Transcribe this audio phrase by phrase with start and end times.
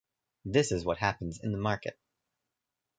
[0.45, 1.95] This is what happens in the market.